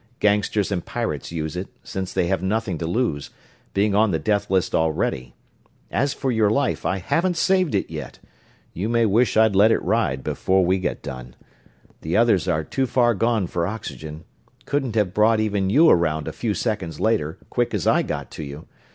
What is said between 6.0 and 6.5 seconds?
for your